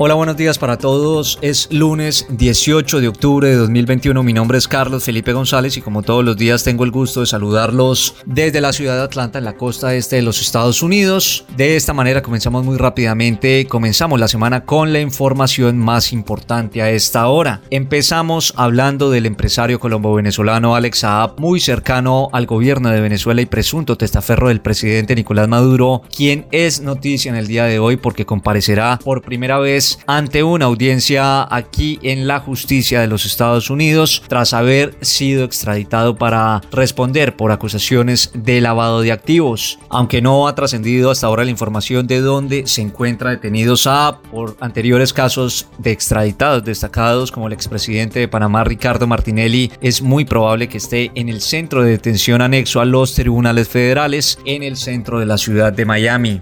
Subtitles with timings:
[0.00, 1.40] Hola, buenos días para todos.
[1.42, 4.22] Es lunes 18 de octubre de 2021.
[4.22, 7.26] Mi nombre es Carlos Felipe González y como todos los días tengo el gusto de
[7.26, 11.46] saludarlos desde la ciudad de Atlanta en la costa este de los Estados Unidos.
[11.56, 13.66] De esta manera comenzamos muy rápidamente.
[13.66, 17.62] Comenzamos la semana con la información más importante a esta hora.
[17.70, 23.98] Empezamos hablando del empresario colombo-venezolano Alex Saab, muy cercano al gobierno de Venezuela y presunto
[23.98, 29.00] testaferro del presidente Nicolás Maduro, quien es noticia en el día de hoy porque comparecerá
[29.02, 34.52] por primera vez ante una audiencia aquí en la justicia de los Estados Unidos tras
[34.54, 39.78] haber sido extraditado para responder por acusaciones de lavado de activos.
[39.88, 44.56] Aunque no ha trascendido hasta ahora la información de dónde se encuentra detenido Saab por
[44.60, 50.68] anteriores casos de extraditados destacados como el expresidente de Panamá Ricardo Martinelli, es muy probable
[50.68, 55.18] que esté en el centro de detención anexo a los tribunales federales en el centro
[55.18, 56.40] de la ciudad de Miami.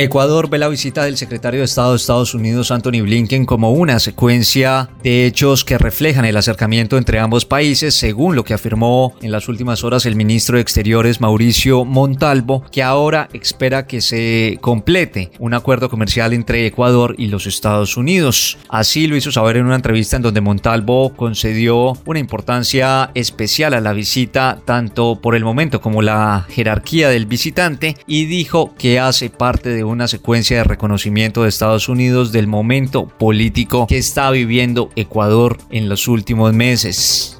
[0.00, 3.98] Ecuador ve la visita del secretario de Estado de Estados Unidos, Anthony Blinken, como una
[3.98, 9.32] secuencia de hechos que reflejan el acercamiento entre ambos países, según lo que afirmó en
[9.32, 15.32] las últimas horas el ministro de Exteriores, Mauricio Montalvo, que ahora espera que se complete
[15.40, 18.56] un acuerdo comercial entre Ecuador y los Estados Unidos.
[18.68, 23.80] Así lo hizo saber en una entrevista en donde Montalvo concedió una importancia especial a
[23.80, 29.28] la visita, tanto por el momento como la jerarquía del visitante, y dijo que hace
[29.28, 34.90] parte de una secuencia de reconocimiento de Estados Unidos del momento político que está viviendo
[34.96, 37.38] Ecuador en los últimos meses.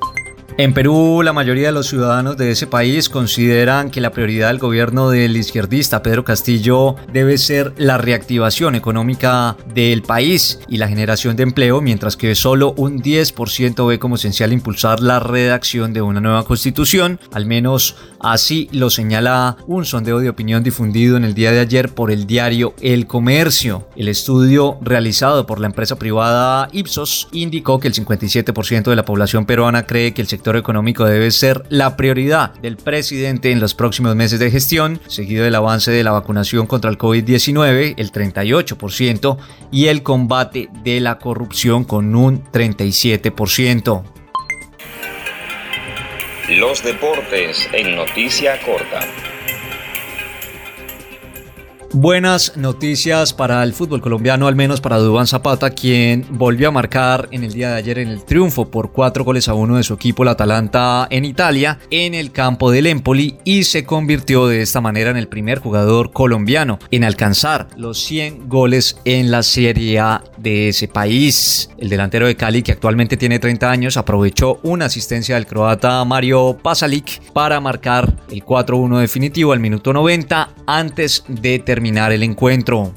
[0.59, 4.59] En Perú, la mayoría de los ciudadanos de ese país consideran que la prioridad del
[4.59, 11.37] gobierno del izquierdista Pedro Castillo debe ser la reactivación económica del país y la generación
[11.37, 16.21] de empleo, mientras que solo un 10% ve como esencial impulsar la redacción de una
[16.21, 17.21] nueva constitución.
[17.33, 21.89] Al menos así lo señala un sondeo de opinión difundido en el día de ayer
[21.91, 23.89] por el diario El Comercio.
[23.97, 29.47] El estudio realizado por la empresa privada Ipsos indicó que el 57% de la población
[29.47, 34.15] peruana cree que el sector económico debe ser la prioridad del presidente en los próximos
[34.17, 39.37] meses de gestión, seguido del avance de la vacunación contra el COVID-19, el 38%,
[39.71, 44.18] y el combate de la corrupción con un 37%.
[46.49, 49.01] Los deportes en noticia corta.
[52.01, 57.27] Buenas noticias para el fútbol colombiano, al menos para Dubán Zapata, quien volvió a marcar
[57.33, 59.95] en el día de ayer en el triunfo por cuatro goles a uno de su
[59.95, 64.81] equipo, el Atalanta, en Italia, en el campo del Empoli, y se convirtió de esta
[64.81, 70.23] manera en el primer jugador colombiano en alcanzar los 100 goles en la Serie A
[70.37, 71.69] de ese país.
[71.79, 76.59] El delantero de Cali, que actualmente tiene 30 años, aprovechó una asistencia del croata Mario
[76.63, 82.93] Pasalic para marcar el 4-1 definitivo al minuto 90 antes de terminar terminar el encuentro.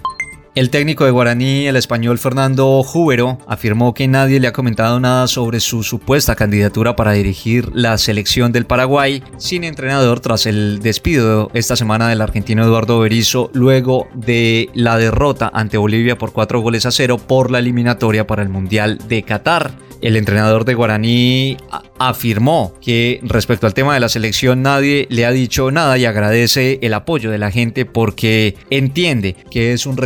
[0.53, 5.27] El técnico de Guaraní, el español Fernando Júbero, afirmó que nadie le ha comentado nada
[5.27, 11.49] sobre su supuesta candidatura para dirigir la selección del Paraguay sin entrenador tras el despido
[11.53, 16.85] esta semana del argentino Eduardo Berizzo luego de la derrota ante Bolivia por cuatro goles
[16.85, 19.71] a cero por la eliminatoria para el Mundial de Qatar.
[20.01, 21.57] El entrenador de Guaraní
[21.99, 26.79] afirmó que respecto al tema de la selección nadie le ha dicho nada y agradece
[26.81, 29.97] el apoyo de la gente porque entiende que es un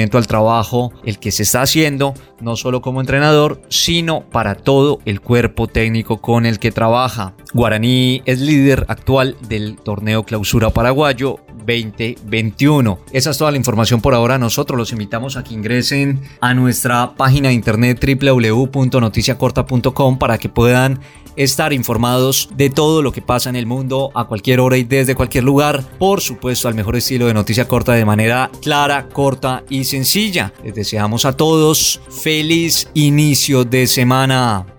[0.00, 5.20] al trabajo el que se está haciendo, no solo como entrenador, sino para todo el
[5.20, 7.34] cuerpo técnico con el que trabaja.
[7.52, 12.98] Guaraní es líder actual del torneo clausura paraguayo 2021.
[13.12, 14.38] Esa es toda la información por ahora.
[14.38, 21.00] Nosotros los invitamos a que ingresen a nuestra página de internet www.noticiacorta.com para que puedan
[21.36, 25.14] estar informados de todo lo que pasa en el mundo a cualquier hora y desde
[25.14, 25.82] cualquier lugar.
[25.98, 30.52] Por supuesto, al mejor estilo de noticia corta de manera clara, corta y sencilla.
[30.62, 34.71] Les deseamos a todos feliz inicio de semana.